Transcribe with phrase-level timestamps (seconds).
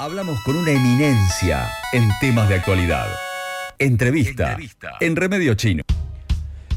[0.00, 3.04] Hablamos con una eminencia en temas de actualidad.
[3.78, 4.56] Entrevista,
[4.98, 5.82] en Remedio Chino.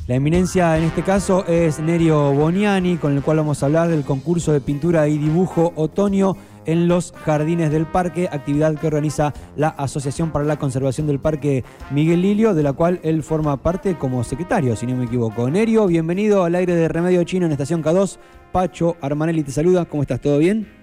[0.07, 4.03] La eminencia en este caso es Nerio Boniani, con el cual vamos a hablar del
[4.03, 9.69] concurso de pintura y dibujo otoño en los jardines del parque, actividad que organiza la
[9.69, 14.25] Asociación para la Conservación del Parque Miguel Lilio, de la cual él forma parte como
[14.25, 15.49] secretario, si no me equivoco.
[15.49, 18.17] Nerio, bienvenido al aire de Remedio Chino en Estación K2.
[18.51, 20.19] Pacho Armanelli te saluda, ¿cómo estás?
[20.19, 20.82] ¿Todo bien?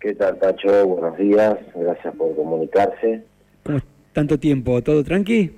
[0.00, 0.86] ¿Qué tal, Tacho?
[0.86, 3.22] Buenos días, gracias por comunicarse.
[3.62, 4.80] ¿Cómo es tanto tiempo?
[4.80, 5.50] ¿Todo tranqui?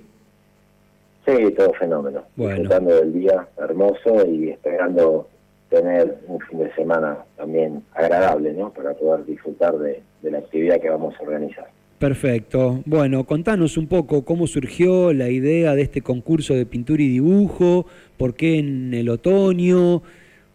[1.25, 2.25] Sí, todo fenómeno.
[2.35, 2.57] Bueno.
[2.57, 5.29] Disfrutando del día hermoso y esperando
[5.71, 8.73] tener un fin de semana también agradable, ¿no?
[8.73, 11.69] Para poder disfrutar de, de la actividad que vamos a organizar.
[12.01, 12.83] Perfecto.
[12.85, 17.87] Bueno, contanos un poco cómo surgió la idea de este concurso de pintura y dibujo,
[18.17, 20.03] por qué en el otoño,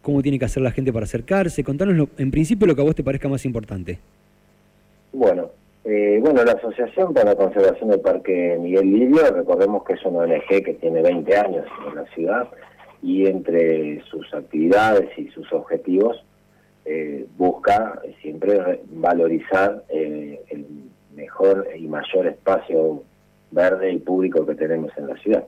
[0.07, 1.65] cómo tiene que hacer la gente para acercarse.
[1.65, 3.99] Contanos en principio lo que a vos te parezca más importante.
[5.11, 5.49] Bueno,
[5.83, 10.19] eh, bueno, la Asociación para la Conservación del Parque Miguel Livio, recordemos que es una
[10.19, 12.47] ONG que tiene 20 años en la ciudad
[13.03, 16.23] y entre sus actividades y sus objetivos
[16.85, 20.67] eh, busca siempre valorizar eh, el
[21.17, 23.03] mejor y mayor espacio
[23.51, 25.43] verde y público que tenemos en la ciudad.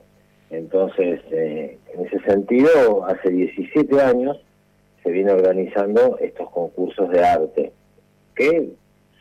[0.50, 4.36] Entonces, en ese sentido, hace 17 años
[5.02, 7.72] se viene organizando estos concursos de arte,
[8.34, 8.70] que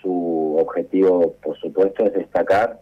[0.02, 2.80] su objetivo, por supuesto, es destacar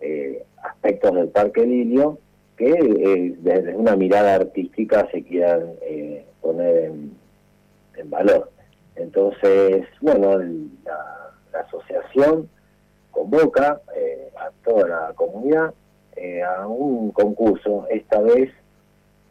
[0.00, 2.18] eh, aspectos del Parque Lilio
[2.56, 8.50] que eh, desde una mirada artística se quieran eh, poner en, valor.
[8.96, 12.48] Entonces, bueno, la, la asociación
[13.10, 13.80] convoca
[14.36, 15.72] a toda la comunidad
[16.46, 18.50] a un concurso, esta vez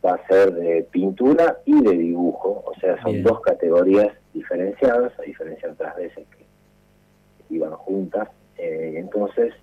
[0.06, 5.22] va a ser de pintura y de dibujo, o sea, son dos categorías diferenciadas, a
[5.24, 6.46] diferencia de otras veces que
[7.56, 8.30] iban juntas.
[8.58, 9.54] Eh, entonces,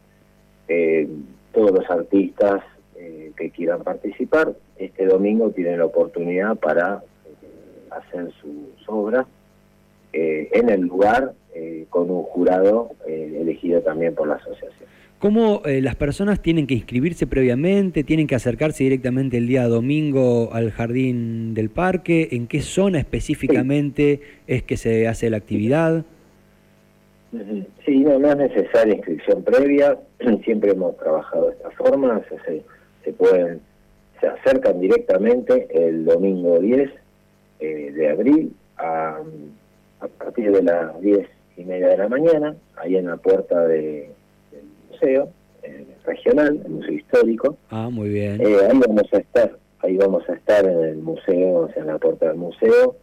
[0.69, 1.09] eh,
[1.53, 2.62] todos los artistas
[2.97, 7.03] eh, que quieran participar, este domingo tienen la oportunidad para
[7.91, 9.26] hacer sus obras
[10.12, 11.34] en el lugar
[11.91, 14.88] con un jurado elegido también por la asociación.
[15.19, 18.05] ¿Cómo eh, las personas tienen que inscribirse previamente?
[18.05, 22.29] ¿Tienen que acercarse directamente el día domingo al jardín del parque?
[22.31, 26.05] ¿En qué zona específicamente es que se hace la actividad?
[27.84, 29.99] Sí, no, es necesaria inscripción previa.
[30.45, 32.23] Siempre hemos trabajado de esta forma.
[32.47, 32.62] Se,
[33.05, 33.61] se pueden,
[34.21, 36.91] se acercan directamente el domingo 10
[37.59, 39.19] eh, de abril a,
[39.99, 44.12] a partir de las 10 y media de la mañana, ahí en la puerta de
[44.98, 45.28] museo
[45.62, 47.56] eh, regional, el museo histórico.
[47.70, 48.41] Ah, muy bien.
[48.41, 51.88] Eh, ahí vamos a estar, ahí vamos a estar en el museo, o sea, en
[51.88, 52.97] la puerta del museo,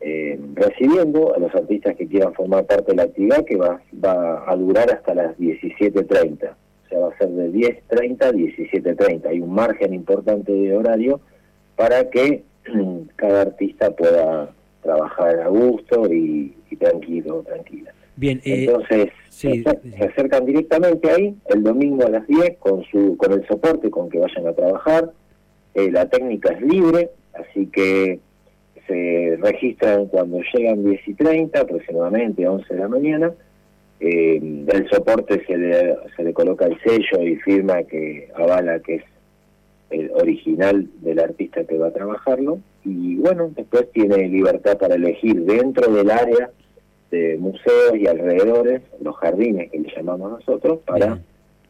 [0.00, 4.50] eh, recibiendo a los artistas que quieran formar parte de la actividad que va, va
[4.50, 6.50] a durar hasta las 17.30.
[6.50, 9.26] O sea, va a ser de 10.30 a 17.30.
[9.26, 11.20] Hay un margen importante de horario
[11.76, 12.42] para que
[13.16, 14.50] cada artista pueda
[14.82, 17.92] trabajar a gusto y, y tranquilo, tranquila.
[18.18, 19.62] Bien, eh, entonces se,
[20.00, 24.18] acercan directamente ahí el domingo a las 10 con su con el soporte con que
[24.18, 25.12] vayan a trabajar.
[25.74, 28.18] Eh, la técnica es libre, así que
[28.88, 33.32] se registran cuando llegan 10 y 30, aproximadamente 11 de la mañana.
[34.00, 38.96] Eh, el soporte se le, se le coloca el sello y firma que avala que
[38.96, 39.04] es
[39.90, 42.58] el original del artista que va a trabajarlo.
[42.84, 46.50] Y bueno, después tiene libertad para elegir dentro del área
[47.10, 51.18] de museos y alrededores, los jardines que le llamamos nosotros, para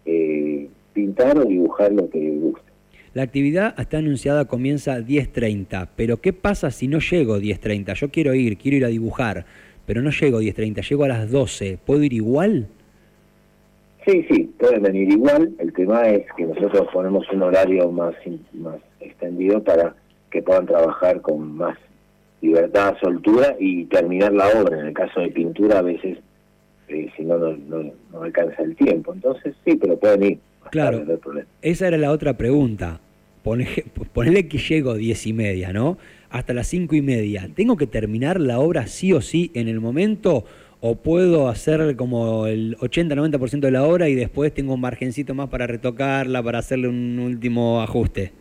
[0.05, 2.69] eh, pintar o dibujar lo que guste.
[3.15, 7.95] La actividad está anunciada comienza 10.30, pero ¿qué pasa si no llego 10.30?
[7.95, 9.47] Yo quiero ir, quiero ir a dibujar,
[9.87, 11.79] pero no llego 10.30, llego a las 12.
[11.85, 12.69] ¿Puedo ir igual?
[14.07, 15.53] Sí, sí, pueden venir igual.
[15.59, 18.15] El tema es que nosotros ponemos un horario más,
[18.53, 19.95] más extendido para
[20.31, 21.79] que puedan trabajar con más
[22.41, 24.81] libertad, soltura y terminar la obra.
[24.81, 26.19] En el caso de pintura a veces,
[26.89, 29.13] eh, si no, no, alcanza el tiempo.
[29.13, 30.39] Entonces sí, pero pueden ir.
[30.71, 31.03] Claro,
[31.63, 33.01] esa era la otra pregunta.
[34.13, 35.99] ponele que llego diez y media, ¿no?
[36.31, 37.49] Hasta las cinco y media.
[37.55, 40.45] ¿Tengo que terminar la obra sí o sí en el momento?
[40.81, 45.49] ¿O puedo hacer como el 80-90% de la obra y después tengo un margencito más
[45.49, 48.33] para retocarla, para hacerle un último ajuste?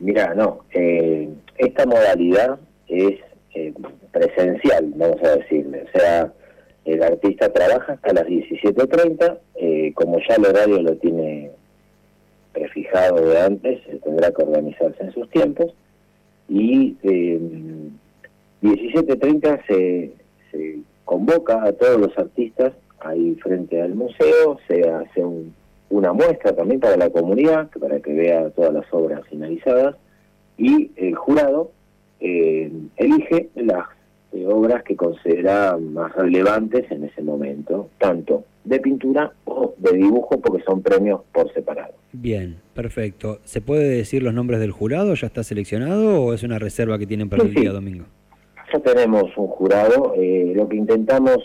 [0.00, 0.64] Mira, no.
[0.72, 3.18] Eh, esta modalidad es
[3.54, 3.72] eh,
[4.12, 5.84] presencial, vamos a decirle.
[5.92, 6.32] O sea,
[6.84, 11.50] el artista trabaja hasta las 17.30, eh, como ya el horario lo tiene
[12.52, 15.74] prefijado de antes, tendrá que organizarse en sus tiempos,
[16.48, 17.38] y eh,
[18.62, 20.12] 17.30 se,
[20.50, 25.24] se convoca a todos los artistas ahí frente al museo, se hace
[25.90, 29.96] una muestra también para la comunidad, para que vea todas las obras finalizadas,
[30.58, 31.70] y el jurado
[32.20, 33.86] eh, elige las
[34.32, 40.38] eh, obras que considera más relevantes en ese momento, tanto de pintura o de dibujo,
[40.40, 41.94] porque son premios por separado.
[42.12, 43.38] Bien, perfecto.
[43.44, 45.14] ¿Se puede decir los nombres del jurado?
[45.14, 48.04] ¿Ya está seleccionado o es una reserva que tienen para el día domingo?
[48.70, 50.12] Ya tenemos un jurado.
[50.16, 51.38] Eh, lo que intentamos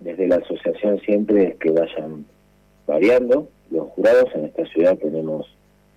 [0.00, 2.24] desde la asociación siempre es que vayan
[2.86, 4.30] variando los jurados.
[4.34, 5.46] En esta ciudad tenemos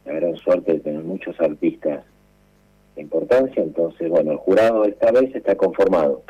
[0.06, 2.04] la gran suerte de tener muchos artistas
[3.02, 6.24] importancia, entonces, bueno, el jurado esta vez está conformado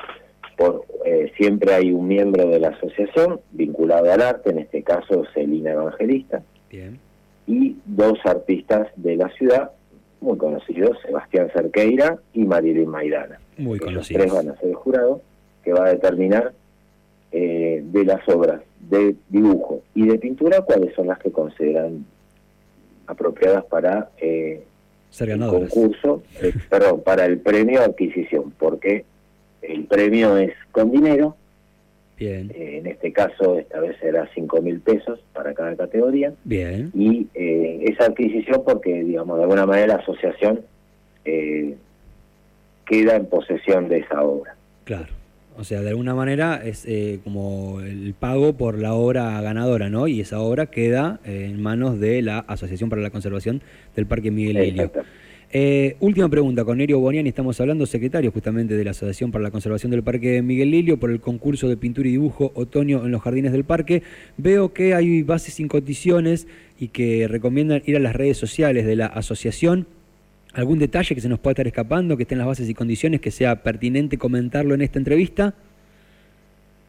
[0.58, 5.24] por, eh, siempre hay un miembro de la asociación vinculado al arte, en este caso
[5.34, 6.44] Celina Evangelista,
[7.46, 9.72] y dos artistas de la ciudad
[10.22, 13.40] muy conocidos, Sebastián Cerqueira y Marilyn Maidana.
[13.58, 14.24] Muy conocidos.
[14.24, 15.22] tres van a ser el jurado
[15.64, 16.54] que va a determinar
[17.32, 22.06] eh, de las obras de dibujo y de pintura cuáles son las que consideran
[23.08, 24.64] apropiadas para eh,
[25.20, 29.06] el concurso, eh, perdón, para el premio adquisición, porque
[29.62, 31.38] el premio es con dinero.
[32.16, 32.52] Bien.
[32.56, 36.32] en este caso, esta vez será 5 mil pesos para cada categoría.
[36.46, 36.90] Bien.
[36.94, 40.62] Y esa adquisición porque, digamos, de alguna manera la asociación
[42.86, 44.56] queda en posesión de esa obra.
[44.86, 45.08] Claro.
[45.58, 50.08] O sea, de alguna manera es eh, como el pago por la obra ganadora, ¿no?
[50.08, 53.62] Y esa obra queda eh, en manos de la Asociación para la Conservación
[53.96, 54.92] del Parque Miguel Lilio.
[55.56, 59.52] Eh, última pregunta, con Nerio Boniani estamos hablando, secretario justamente de la Asociación para la
[59.52, 63.22] Conservación del Parque Miguel Lilio, por el concurso de pintura y dibujo otoño en los
[63.22, 64.02] jardines del parque.
[64.38, 66.48] Veo que hay bases sin condiciones
[66.80, 69.86] y que recomiendan ir a las redes sociales de la asociación
[70.54, 73.22] ¿Algún detalle que se nos pueda estar escapando, que esté en las bases y condiciones,
[73.22, 75.56] que sea pertinente comentarlo en esta entrevista?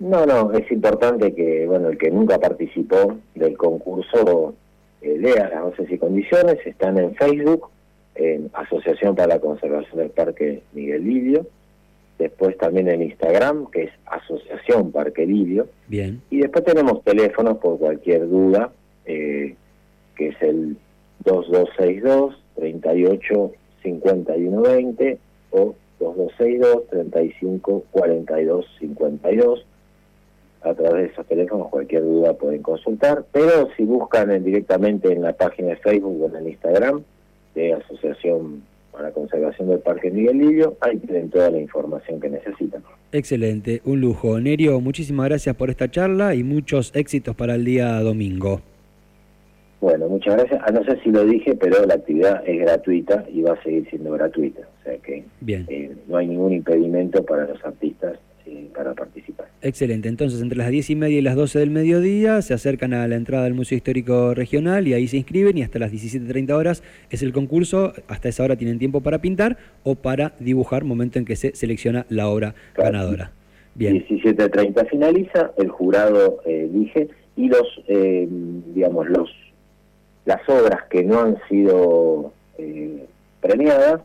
[0.00, 4.54] No, no, es importante que, bueno, el que nunca participó del concurso
[5.00, 7.70] eh, lea las bases y condiciones, están en Facebook,
[8.16, 11.46] en Asociación para la Conservación del Parque Miguel Lidio,
[12.18, 16.20] después también en Instagram, que es Asociación Parque Lidio, Bien.
[16.28, 18.72] y después tenemos teléfonos por cualquier duda,
[19.06, 19.54] eh,
[20.16, 20.76] que es el
[21.24, 23.52] 2262 38
[23.82, 25.18] 51 20
[25.50, 29.66] o 2262 35 42 52.
[30.62, 35.34] A través de esos teléfonos cualquier duda pueden consultar, pero si buscan directamente en la
[35.34, 37.02] página de Facebook o en el Instagram
[37.54, 42.30] de Asociación para la Conservación del Parque Miguel Lillo, ahí tienen toda la información que
[42.30, 42.82] necesitan.
[43.12, 44.40] Excelente, un lujo.
[44.40, 48.62] Nerio, muchísimas gracias por esta charla y muchos éxitos para el día domingo.
[49.84, 50.62] Bueno, muchas gracias.
[50.64, 53.86] Ah, no sé si lo dije, pero la actividad es gratuita y va a seguir
[53.90, 54.62] siendo gratuita.
[54.80, 59.46] O sea que eh, no hay ningún impedimento para los artistas eh, para participar.
[59.60, 60.08] Excelente.
[60.08, 63.16] Entonces, entre las 10 y media y las 12 del mediodía se acercan a la
[63.16, 67.22] entrada del Museo Histórico Regional y ahí se inscriben y hasta las 17.30 horas es
[67.22, 67.92] el concurso.
[68.08, 72.06] Hasta esa hora tienen tiempo para pintar o para dibujar, momento en que se selecciona
[72.08, 73.32] la obra ganadora.
[73.74, 74.02] Bien.
[74.02, 77.66] 17.30 finaliza, el jurado eh, elige y los,
[78.72, 79.28] digamos, los
[80.24, 83.06] las obras que no han sido eh,
[83.40, 84.00] premiadas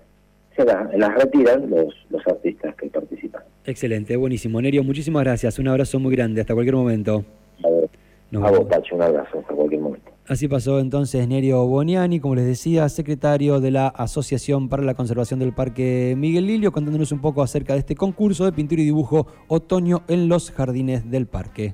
[0.55, 3.43] se las retiran los, los artistas que participan.
[3.65, 4.61] Excelente, buenísimo.
[4.61, 5.57] Nerio, muchísimas gracias.
[5.57, 6.41] Un abrazo muy grande.
[6.41, 7.23] Hasta cualquier momento.
[7.63, 9.39] A, vos, Pacho, un abrazo.
[9.39, 10.11] Hasta cualquier momento.
[10.27, 15.39] Así pasó entonces Nerio Boniani, como les decía, secretario de la Asociación para la Conservación
[15.39, 19.25] del Parque Miguel Lilio, contándonos un poco acerca de este concurso de pintura y dibujo
[19.47, 21.73] otoño en los jardines del parque.